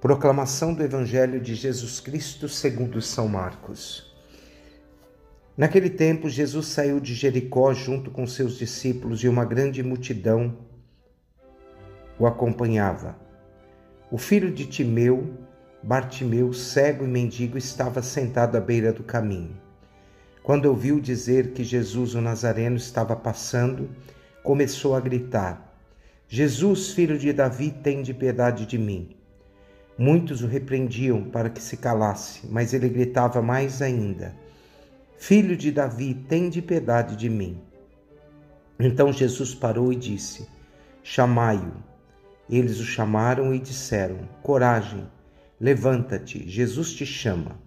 [0.00, 4.10] Proclamação do Evangelho de Jesus Cristo segundo São Marcos.
[5.54, 10.56] Naquele tempo, Jesus saiu de Jericó junto com seus discípulos e uma grande multidão
[12.18, 13.14] o acompanhava.
[14.10, 15.34] O filho de Timeu,
[15.82, 19.54] Bartimeu, cego e mendigo, estava sentado à beira do caminho.
[20.42, 23.90] Quando ouviu dizer que Jesus o Nazareno estava passando,
[24.42, 25.76] começou a gritar:
[26.26, 29.19] Jesus, filho de Davi, tem de piedade de mim.
[30.02, 34.34] Muitos o repreendiam para que se calasse, mas ele gritava mais ainda:
[35.18, 37.60] Filho de Davi, tem de piedade de mim.
[38.78, 40.48] Então Jesus parou e disse:
[41.02, 41.74] Chamai-o.
[42.48, 45.06] Eles o chamaram e disseram: Coragem,
[45.60, 47.60] levanta-te, Jesus te chama.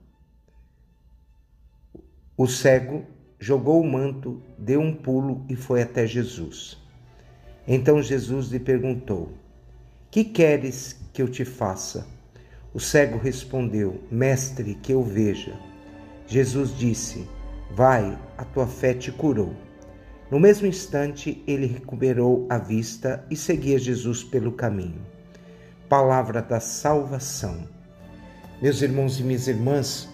[2.35, 3.05] O cego
[3.39, 6.81] jogou o manto, deu um pulo e foi até Jesus.
[7.67, 9.37] Então Jesus lhe perguntou:
[10.09, 12.11] Que queres que eu te faça?
[12.73, 15.53] O cego respondeu: Mestre, que eu veja.
[16.25, 17.27] Jesus disse:
[17.75, 19.53] Vai, a tua fé te curou.
[20.31, 25.01] No mesmo instante, ele recuperou a vista e seguia Jesus pelo caminho.
[25.87, 27.67] Palavra da salvação.
[28.59, 30.09] Meus irmãos e minhas irmãs,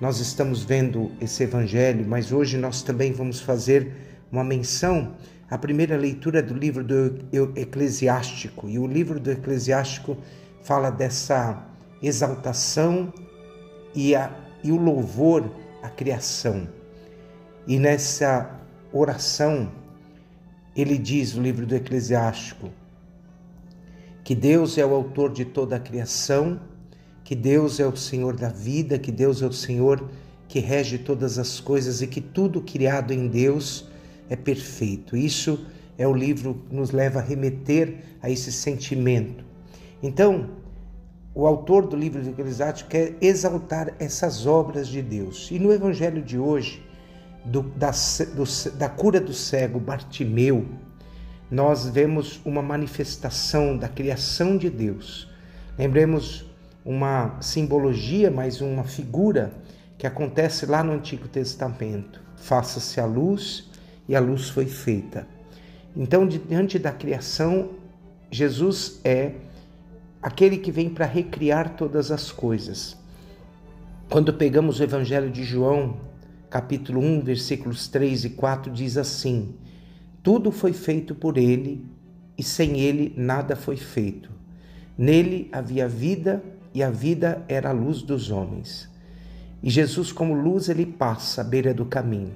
[0.00, 3.92] nós estamos vendo esse evangelho, mas hoje nós também vamos fazer
[4.30, 5.16] uma menção
[5.50, 7.24] à primeira leitura do livro do
[7.56, 8.68] Eclesiástico.
[8.68, 10.16] E o livro do Eclesiástico
[10.62, 11.73] fala dessa
[12.06, 13.12] exaltação
[13.94, 14.30] e, a,
[14.62, 15.50] e o louvor
[15.82, 16.68] à criação.
[17.66, 18.60] E nessa
[18.92, 19.70] oração,
[20.76, 22.70] ele diz no livro do Eclesiástico
[24.22, 26.60] que Deus é o autor de toda a criação,
[27.22, 30.08] que Deus é o Senhor da vida, que Deus é o Senhor
[30.48, 33.88] que rege todas as coisas e que tudo criado em Deus
[34.28, 35.16] é perfeito.
[35.16, 35.66] Isso
[35.98, 39.44] é o livro que nos leva a remeter a esse sentimento.
[40.02, 40.50] Então,
[41.34, 45.50] o autor do livro de Eclesiastes quer exaltar essas obras de Deus.
[45.50, 46.82] E no evangelho de hoje,
[47.44, 47.90] do, da,
[48.34, 50.64] do, da cura do cego Bartimeu,
[51.50, 55.28] nós vemos uma manifestação da criação de Deus.
[55.76, 56.46] Lembremos
[56.84, 59.52] uma simbologia, mas uma figura
[59.98, 62.20] que acontece lá no Antigo Testamento.
[62.36, 63.70] Faça-se a luz
[64.08, 65.26] e a luz foi feita.
[65.96, 67.70] Então, diante da criação,
[68.30, 69.32] Jesus é
[70.24, 72.96] aquele que vem para recriar todas as coisas.
[74.08, 75.98] Quando pegamos o Evangelho de João,
[76.48, 79.54] capítulo 1, versículos 3 e 4, diz assim:
[80.22, 81.84] Tudo foi feito por ele,
[82.38, 84.30] e sem ele nada foi feito.
[84.96, 86.42] Nele havia vida,
[86.72, 88.88] e a vida era a luz dos homens.
[89.62, 92.32] E Jesus, como luz, ele passa à beira do caminho.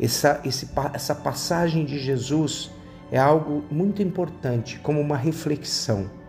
[0.00, 2.70] Essa, esse, essa passagem de Jesus
[3.12, 6.23] é algo muito importante, como uma reflexão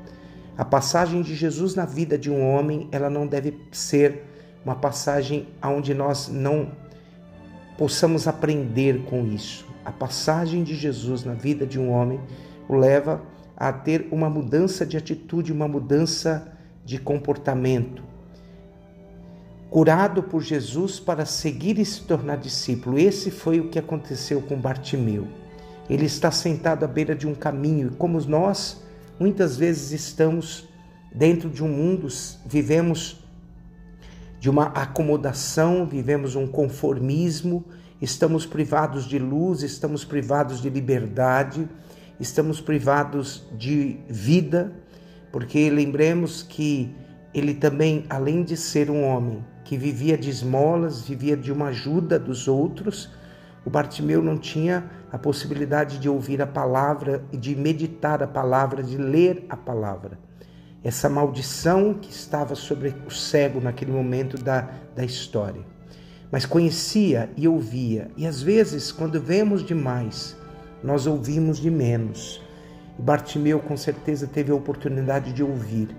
[0.57, 4.23] a passagem de Jesus na vida de um homem, ela não deve ser
[4.63, 6.71] uma passagem onde nós não
[7.77, 9.67] possamos aprender com isso.
[9.83, 12.19] A passagem de Jesus na vida de um homem
[12.69, 13.21] o leva
[13.55, 16.51] a ter uma mudança de atitude, uma mudança
[16.85, 18.03] de comportamento.
[19.69, 22.97] Curado por Jesus para seguir e se tornar discípulo.
[22.97, 25.27] Esse foi o que aconteceu com Bartimeu.
[25.89, 28.84] Ele está sentado à beira de um caminho e como nós
[29.17, 30.67] Muitas vezes estamos
[31.09, 32.09] dentro de um mundo,
[32.45, 33.23] vivemos
[34.41, 37.63] de uma acomodação, vivemos um conformismo,
[38.01, 41.65] estamos privados de luz, estamos privados de liberdade,
[42.19, 44.73] estamos privados de vida,
[45.31, 46.93] porque lembremos que
[47.33, 52.19] ele também, além de ser um homem que vivia de esmolas, vivia de uma ajuda
[52.19, 53.09] dos outros,
[53.65, 58.83] o Bartimeu não tinha a possibilidade de ouvir a palavra e de meditar a palavra,
[58.83, 60.19] de ler a palavra.
[60.83, 65.61] Essa maldição que estava sobre o cego naquele momento da, da história.
[66.31, 70.37] Mas conhecia e ouvia, e às vezes, quando vemos demais,
[70.83, 72.41] nós ouvimos de menos.
[72.99, 75.89] E Bartimeu com certeza teve a oportunidade de ouvir.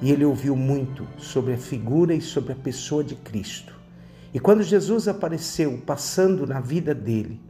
[0.00, 3.79] E ele ouviu muito sobre a figura e sobre a pessoa de Cristo.
[4.32, 7.40] E quando Jesus apareceu passando na vida dele,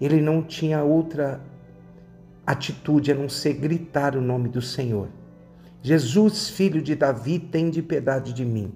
[0.00, 1.40] ele não tinha outra
[2.46, 5.08] atitude a não ser gritar o nome do Senhor.
[5.82, 8.72] Jesus, filho de Davi, tem de piedade de mim.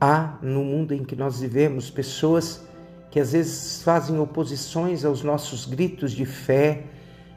[0.00, 2.64] Há no mundo em que nós vivemos pessoas
[3.10, 6.84] que às vezes fazem oposições aos nossos gritos de fé,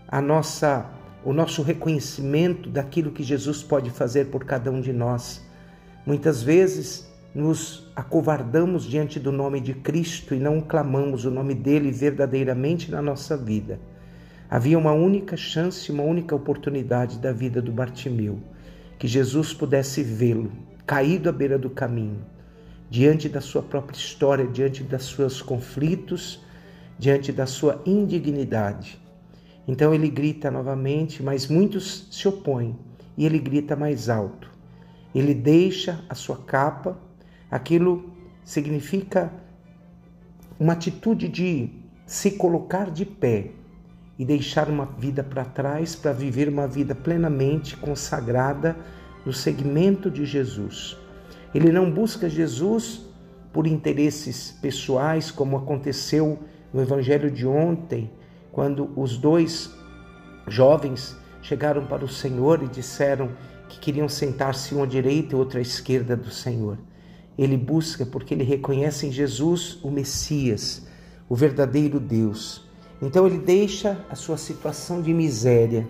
[0.07, 0.89] a nossa
[1.23, 5.45] o nosso reconhecimento daquilo que Jesus pode fazer por cada um de nós.
[6.05, 11.91] Muitas vezes nos acovardamos diante do nome de Cristo e não clamamos o nome dele
[11.91, 13.79] verdadeiramente na nossa vida.
[14.49, 18.39] Havia uma única chance, uma única oportunidade da vida do Bartimeu.
[18.97, 20.51] que Jesus pudesse vê-lo
[20.85, 22.19] caído à beira do caminho,
[22.89, 26.43] diante da sua própria história, diante dos seus conflitos,
[26.97, 28.99] diante da sua indignidade.
[29.67, 32.75] Então ele grita novamente, mas muitos se opõem
[33.15, 34.49] e ele grita mais alto.
[35.13, 36.97] Ele deixa a sua capa,
[37.49, 38.11] aquilo
[38.43, 39.31] significa
[40.59, 41.69] uma atitude de
[42.05, 43.51] se colocar de pé
[44.17, 48.75] e deixar uma vida para trás para viver uma vida plenamente consagrada
[49.25, 50.97] no segmento de Jesus.
[51.53, 53.05] Ele não busca Jesus
[53.53, 56.39] por interesses pessoais, como aconteceu
[56.73, 58.11] no evangelho de ontem,
[58.51, 59.73] quando os dois
[60.47, 63.31] jovens chegaram para o Senhor e disseram
[63.69, 66.77] que queriam sentar-se um à direita e outro à esquerda do Senhor.
[67.39, 70.85] Ele busca porque ele reconhece em Jesus o Messias,
[71.29, 72.67] o verdadeiro Deus.
[73.01, 75.87] Então ele deixa a sua situação de miséria.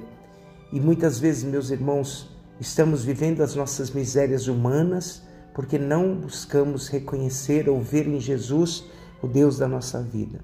[0.72, 2.30] E muitas vezes, meus irmãos,
[2.60, 5.24] estamos vivendo as nossas misérias humanas
[5.56, 8.84] porque não buscamos reconhecer ou ver em Jesus
[9.20, 10.42] o Deus da nossa vida.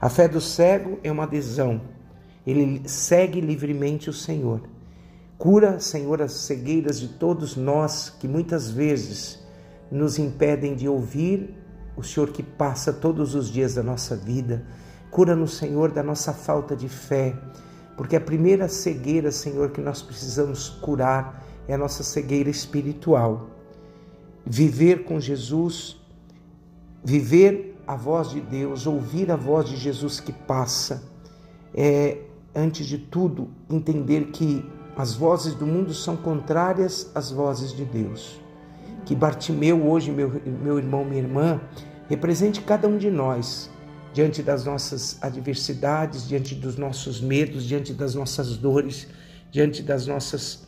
[0.00, 1.82] A fé do cego é uma adesão.
[2.46, 4.62] Ele segue livremente o Senhor.
[5.36, 9.44] Cura, Senhor, as cegueiras de todos nós que muitas vezes
[9.90, 11.54] nos impedem de ouvir
[11.96, 14.64] o Senhor que passa todos os dias da nossa vida
[15.16, 17.34] Cura-nos, Senhor, da nossa falta de fé,
[17.96, 23.48] porque a primeira cegueira, Senhor, que nós precisamos curar é a nossa cegueira espiritual.
[24.44, 25.98] Viver com Jesus,
[27.02, 31.02] viver a voz de Deus, ouvir a voz de Jesus que passa,
[31.74, 32.18] é,
[32.54, 38.38] antes de tudo, entender que as vozes do mundo são contrárias às vozes de Deus.
[39.06, 41.60] Que Bartimeu, hoje, meu, meu irmão, minha irmã,
[42.08, 43.70] represente cada um de nós
[44.12, 49.06] diante das nossas adversidades, diante dos nossos medos, diante das nossas dores,
[49.48, 50.66] diante das nossas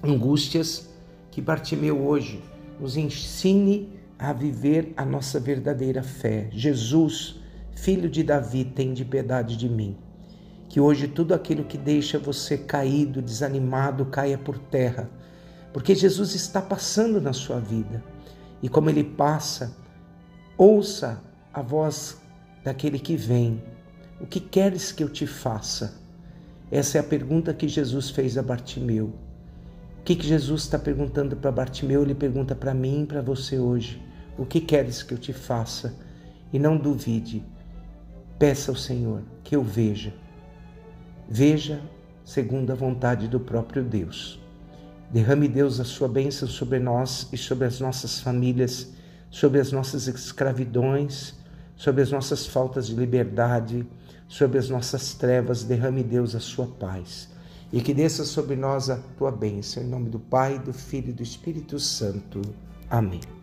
[0.00, 0.90] angústias,
[1.32, 2.40] que Bartimeu hoje
[2.78, 6.48] nos ensine a viver a nossa verdadeira fé.
[6.52, 7.40] Jesus,
[7.74, 9.96] filho de Davi, tem de piedade de mim.
[10.68, 15.10] Que hoje tudo aquilo que deixa você caído, desanimado, caia por terra,
[15.72, 18.02] porque Jesus está passando na sua vida.
[18.62, 19.76] E como ele passa,
[20.56, 21.22] ouça
[21.52, 22.20] a voz
[22.64, 23.62] daquele que vem:
[24.20, 25.98] O que queres que eu te faça?
[26.70, 29.12] Essa é a pergunta que Jesus fez a Bartimeu.
[29.98, 32.02] O que, que Jesus está perguntando para Bartimeu?
[32.02, 34.02] Ele pergunta para mim e para você hoje:
[34.38, 35.94] O que queres que eu te faça?
[36.52, 37.44] E não duvide,
[38.38, 40.12] peça ao Senhor que eu veja.
[41.28, 41.80] Veja
[42.24, 44.40] segundo a vontade do próprio Deus.
[45.12, 48.88] Derrame Deus a sua bênção sobre nós e sobre as nossas famílias,
[49.30, 51.34] sobre as nossas escravidões
[51.80, 53.86] sobre as nossas faltas de liberdade,
[54.28, 57.30] sobre as nossas trevas, derrame Deus a sua paz.
[57.72, 61.14] E que desça sobre nós a tua bênção, em nome do Pai, do Filho e
[61.14, 62.42] do Espírito Santo.
[62.90, 63.39] Amém.